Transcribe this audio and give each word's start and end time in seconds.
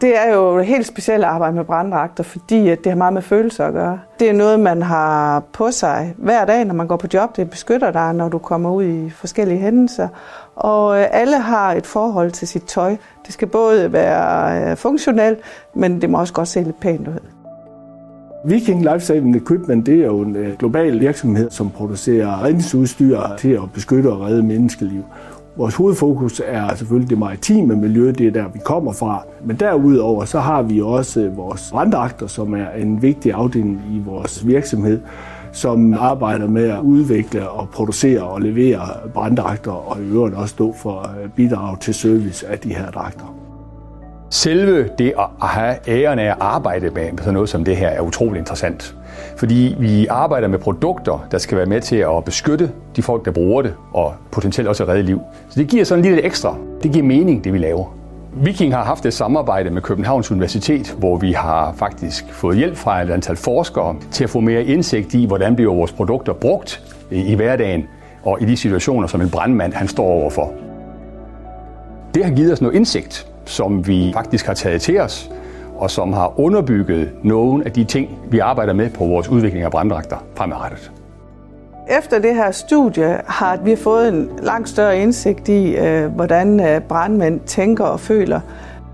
Det 0.00 0.18
er 0.18 0.34
jo 0.34 0.60
helt 0.60 0.86
specielt 0.86 1.24
arbejde 1.24 1.56
med 1.56 1.64
branddragter, 1.64 2.22
fordi 2.22 2.60
det 2.60 2.86
har 2.86 2.94
meget 2.94 3.12
med 3.12 3.22
følelser 3.22 3.66
at 3.66 3.72
gøre. 3.72 4.00
Det 4.20 4.28
er 4.28 4.32
noget, 4.32 4.60
man 4.60 4.82
har 4.82 5.42
på 5.52 5.70
sig 5.70 6.14
hver 6.16 6.44
dag, 6.44 6.64
når 6.64 6.74
man 6.74 6.86
går 6.86 6.96
på 6.96 7.06
job. 7.14 7.36
Det 7.36 7.50
beskytter 7.50 7.90
dig, 7.90 8.14
når 8.14 8.28
du 8.28 8.38
kommer 8.38 8.70
ud 8.70 8.84
i 8.84 9.10
forskellige 9.10 9.58
hændelser. 9.58 10.08
Og 10.56 11.00
øh, 11.00 11.06
alle 11.10 11.38
har 11.38 11.72
et 11.72 11.86
forhold 11.86 12.30
til 12.30 12.48
sit 12.48 12.62
tøj. 12.62 12.96
Det 13.26 13.32
skal 13.32 13.48
både 13.48 13.92
være 13.92 14.70
øh, 14.70 14.76
funktionelt, 14.76 15.38
men 15.74 16.00
det 16.00 16.10
må 16.10 16.18
også 16.18 16.32
godt 16.32 16.48
se 16.48 16.62
lidt 16.62 16.80
pænt 16.80 17.08
ud. 17.08 17.20
Viking 18.44 18.82
Lifesaving 18.82 19.36
Equipment 19.36 19.86
det 19.86 20.00
er 20.00 20.06
jo 20.06 20.20
en 20.20 20.36
øh, 20.36 20.56
global 20.58 21.00
virksomhed, 21.00 21.50
som 21.50 21.70
producerer 21.70 22.44
redningsudstyr 22.44 23.20
til 23.38 23.50
at 23.50 23.72
beskytte 23.74 24.06
og 24.06 24.20
redde 24.20 24.42
menneskeliv. 24.42 25.04
Vores 25.58 25.74
hovedfokus 25.74 26.42
er 26.44 26.74
selvfølgelig 26.74 27.10
det 27.10 27.18
maritime 27.18 27.76
miljø, 27.76 28.12
det 28.12 28.26
er 28.26 28.30
der, 28.30 28.48
vi 28.48 28.58
kommer 28.64 28.92
fra. 28.92 29.22
Men 29.44 29.56
derudover 29.56 30.24
så 30.24 30.40
har 30.40 30.62
vi 30.62 30.80
også 30.80 31.20
øh, 31.20 31.36
vores 31.36 31.70
brandakter, 31.70 32.26
som 32.26 32.54
er 32.54 32.70
en 32.70 33.02
vigtig 33.02 33.32
afdeling 33.32 33.82
i 33.92 33.98
vores 33.98 34.46
virksomhed, 34.46 35.00
som 35.52 35.94
arbejder 35.94 36.48
med 36.48 36.68
at 36.68 36.80
udvikle 36.80 37.48
og 37.48 37.68
producere 37.68 38.22
og 38.22 38.40
levere 38.40 38.80
branddragter 39.14 39.72
og 39.72 40.00
i 40.00 40.04
øvrigt 40.04 40.34
også 40.34 40.54
stå 40.54 40.72
for 40.72 41.10
øh, 41.22 41.30
bidrag 41.30 41.80
til 41.80 41.94
service 41.94 42.46
af 42.48 42.58
de 42.58 42.74
her 42.74 42.90
dragter. 42.90 43.47
Selve 44.30 44.88
det 44.98 45.12
at 45.42 45.48
have 45.48 45.76
æren 45.88 46.18
af 46.18 46.30
at 46.30 46.36
arbejde 46.40 46.90
med 46.90 47.18
sådan 47.18 47.34
noget 47.34 47.48
som 47.48 47.64
det 47.64 47.76
her 47.76 47.88
er 47.88 48.00
utrolig 48.00 48.38
interessant. 48.38 48.94
Fordi 49.36 49.76
vi 49.78 50.06
arbejder 50.06 50.48
med 50.48 50.58
produkter, 50.58 51.26
der 51.30 51.38
skal 51.38 51.58
være 51.58 51.66
med 51.66 51.80
til 51.80 51.96
at 51.96 52.24
beskytte 52.24 52.70
de 52.96 53.02
folk, 53.02 53.24
der 53.24 53.30
bruger 53.30 53.62
det, 53.62 53.74
og 53.92 54.14
potentielt 54.30 54.68
også 54.68 54.84
redde 54.84 55.02
liv. 55.02 55.20
Så 55.48 55.60
det 55.60 55.68
giver 55.68 55.84
sådan 55.84 56.04
lidt 56.04 56.20
ekstra. 56.24 56.56
Det 56.82 56.92
giver 56.92 57.04
mening, 57.04 57.44
det 57.44 57.52
vi 57.52 57.58
laver. 57.58 57.94
Viking 58.32 58.74
har 58.74 58.84
haft 58.84 59.06
et 59.06 59.14
samarbejde 59.14 59.70
med 59.70 59.82
Københavns 59.82 60.30
Universitet, 60.30 60.96
hvor 60.98 61.16
vi 61.16 61.32
har 61.32 61.72
faktisk 61.76 62.32
fået 62.32 62.56
hjælp 62.56 62.76
fra 62.76 63.02
et 63.02 63.10
antal 63.10 63.36
forskere 63.36 63.96
til 64.10 64.24
at 64.24 64.30
få 64.30 64.40
mere 64.40 64.64
indsigt 64.64 65.14
i, 65.14 65.26
hvordan 65.26 65.56
bliver 65.56 65.74
vores 65.74 65.92
produkter 65.92 66.32
brugt 66.32 66.82
i 67.10 67.34
hverdagen 67.34 67.86
og 68.24 68.42
i 68.42 68.44
de 68.44 68.56
situationer, 68.56 69.06
som 69.06 69.20
en 69.20 69.30
brandmand 69.30 69.72
han 69.72 69.88
står 69.88 70.04
overfor. 70.04 70.52
Det 72.14 72.24
har 72.24 72.32
givet 72.32 72.52
os 72.52 72.60
noget 72.60 72.74
indsigt, 72.76 73.26
som 73.48 73.86
vi 73.86 74.10
faktisk 74.14 74.46
har 74.46 74.54
taget 74.54 74.80
til 74.80 75.00
os, 75.00 75.30
og 75.76 75.90
som 75.90 76.12
har 76.12 76.40
underbygget 76.40 77.10
nogle 77.22 77.64
af 77.64 77.72
de 77.72 77.84
ting, 77.84 78.18
vi 78.30 78.38
arbejder 78.38 78.72
med 78.72 78.90
på 78.90 79.04
vores 79.04 79.28
udvikling 79.28 79.64
af 79.64 79.70
branddragter 79.70 80.16
fremadrettet. 80.34 80.92
Efter 81.98 82.18
det 82.18 82.34
her 82.34 82.50
studie 82.50 83.20
har 83.26 83.56
vi 83.64 83.76
fået 83.76 84.08
en 84.08 84.30
langt 84.42 84.68
større 84.68 84.98
indsigt 84.98 85.48
i, 85.48 85.76
øh, 85.76 86.06
hvordan 86.06 86.60
øh, 86.60 86.80
brandmænd 86.80 87.40
tænker 87.40 87.84
og 87.84 88.00
føler, 88.00 88.40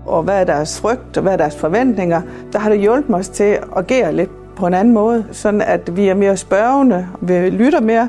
og 0.05 0.23
hvad 0.23 0.39
er 0.39 0.43
deres 0.43 0.81
frygt 0.81 1.17
og 1.17 1.23
hvad 1.23 1.33
er 1.33 1.37
deres 1.37 1.55
forventninger. 1.55 2.21
Der 2.53 2.59
har 2.59 2.69
det 2.69 2.79
hjulpet 2.79 3.15
os 3.15 3.29
til 3.29 3.43
at 3.43 3.63
agere 3.75 4.13
lidt 4.13 4.55
på 4.55 4.67
en 4.67 4.73
anden 4.73 4.93
måde, 4.93 5.25
sådan 5.31 5.61
at 5.61 5.97
vi 5.97 6.07
er 6.07 6.13
mere 6.13 6.37
spørgende, 6.37 7.07
vi 7.21 7.33
lytter 7.33 7.81
mere, 7.81 8.07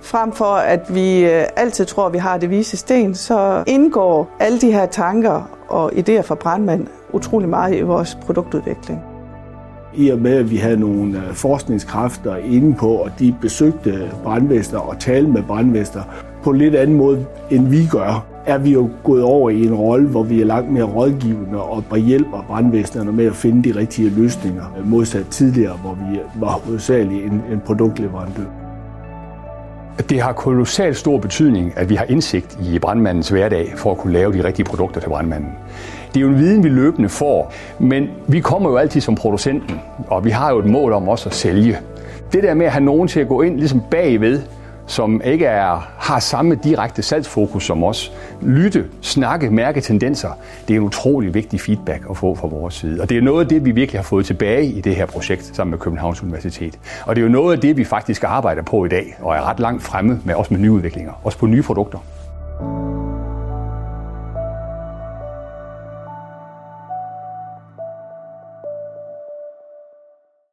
frem 0.00 0.32
for 0.32 0.54
at 0.54 0.94
vi 0.94 1.24
øh, 1.24 1.44
altid 1.56 1.84
tror, 1.84 2.06
at 2.06 2.12
vi 2.12 2.18
har 2.18 2.38
det 2.38 2.50
vise 2.50 2.76
sten, 2.76 3.14
så 3.14 3.64
indgår 3.66 4.36
alle 4.40 4.60
de 4.60 4.72
her 4.72 4.86
tanker 4.86 5.50
og 5.68 5.92
idéer 5.92 6.20
fra 6.20 6.34
brandmænd 6.34 6.86
utrolig 7.12 7.48
meget 7.48 7.76
i 7.76 7.80
vores 7.80 8.18
produktudvikling. 8.22 9.00
I 9.94 10.08
og 10.08 10.18
med, 10.18 10.36
at 10.36 10.50
vi 10.50 10.56
havde 10.56 10.76
nogle 10.76 11.18
øh, 11.18 11.34
forskningskræfter 11.34 12.36
inde 12.36 12.74
på, 12.74 12.88
og 12.88 13.10
de 13.18 13.34
besøgte 13.40 14.10
brandvæster 14.22 14.78
og 14.78 14.98
talte 14.98 15.30
med 15.30 15.42
brandvæster 15.42 16.02
på 16.42 16.50
en 16.50 16.58
lidt 16.58 16.74
anden 16.74 16.96
måde, 16.96 17.26
end 17.50 17.68
vi 17.68 17.86
gør, 17.90 18.26
er 18.46 18.58
vi 18.58 18.72
jo 18.72 18.90
gået 19.04 19.22
over 19.22 19.50
i 19.50 19.64
en 19.64 19.74
rolle, 19.74 20.08
hvor 20.08 20.22
vi 20.22 20.40
er 20.40 20.44
langt 20.44 20.72
mere 20.72 20.84
rådgivende 20.84 21.62
og 21.62 21.96
hjælper 21.96 22.44
brandvæsenerne 22.48 23.12
med 23.12 23.26
at 23.26 23.34
finde 23.34 23.72
de 23.72 23.78
rigtige 23.78 24.10
løsninger, 24.10 24.64
øh, 24.78 24.90
modsat 24.90 25.26
tidligere, 25.26 25.76
hvor 25.76 25.94
vi 25.94 26.20
var 26.40 26.52
hovedsageligt 26.52 27.24
en, 27.24 27.42
en 27.52 27.60
produktleverandør. 27.66 28.65
Det 30.10 30.20
har 30.20 30.32
kolossalt 30.32 30.96
stor 30.96 31.18
betydning, 31.18 31.72
at 31.76 31.88
vi 31.88 31.94
har 31.94 32.04
indsigt 32.04 32.58
i 32.62 32.78
brandmandens 32.78 33.28
hverdag 33.28 33.72
for 33.76 33.90
at 33.90 33.98
kunne 33.98 34.12
lave 34.12 34.32
de 34.32 34.44
rigtige 34.44 34.66
produkter 34.66 35.00
til 35.00 35.08
brandmanden. 35.08 35.50
Det 36.08 36.16
er 36.16 36.20
jo 36.20 36.28
en 36.28 36.38
viden, 36.38 36.64
vi 36.64 36.68
løbende 36.68 37.08
får, 37.08 37.52
men 37.78 38.08
vi 38.26 38.40
kommer 38.40 38.70
jo 38.70 38.76
altid 38.76 39.00
som 39.00 39.14
producenten, 39.14 39.80
og 40.08 40.24
vi 40.24 40.30
har 40.30 40.50
jo 40.50 40.58
et 40.58 40.64
mål 40.64 40.92
om 40.92 41.08
også 41.08 41.28
at 41.28 41.34
sælge. 41.34 41.78
Det 42.32 42.42
der 42.42 42.54
med 42.54 42.66
at 42.66 42.72
have 42.72 42.84
nogen 42.84 43.08
til 43.08 43.20
at 43.20 43.28
gå 43.28 43.42
ind 43.42 43.58
ligesom 43.58 43.82
bagved 43.90 44.42
som 44.86 45.20
ikke 45.24 45.46
er, 45.46 45.88
har 45.98 46.20
samme 46.20 46.54
direkte 46.54 47.02
salgsfokus 47.02 47.64
som 47.66 47.84
os. 47.84 48.12
Lytte, 48.42 48.84
snakke, 49.00 49.50
mærke 49.50 49.80
tendenser. 49.80 50.30
Det 50.68 50.74
er 50.74 50.80
en 50.80 50.86
utrolig 50.86 51.34
vigtig 51.34 51.60
feedback 51.60 52.06
at 52.10 52.16
få 52.16 52.34
fra 52.34 52.48
vores 52.48 52.74
side. 52.74 53.00
Og 53.00 53.08
det 53.08 53.16
er 53.16 53.22
noget 53.22 53.44
af 53.44 53.48
det, 53.48 53.64
vi 53.64 53.70
virkelig 53.70 53.98
har 53.98 54.04
fået 54.04 54.26
tilbage 54.26 54.64
i 54.64 54.80
det 54.80 54.96
her 54.96 55.06
projekt 55.06 55.56
sammen 55.56 55.70
med 55.70 55.78
Københavns 55.78 56.22
Universitet. 56.22 56.78
Og 57.06 57.16
det 57.16 57.22
er 57.22 57.26
jo 57.26 57.32
noget 57.32 57.52
af 57.52 57.60
det, 57.60 57.76
vi 57.76 57.84
faktisk 57.84 58.24
arbejder 58.24 58.62
på 58.62 58.84
i 58.84 58.88
dag, 58.88 59.16
og 59.20 59.36
er 59.36 59.50
ret 59.50 59.60
langt 59.60 59.82
fremme 59.82 60.20
med 60.24 60.34
også 60.34 60.54
med 60.54 60.60
nyudviklinger, 60.60 61.12
også 61.24 61.38
på 61.38 61.46
nye 61.46 61.62
produkter. 61.62 61.98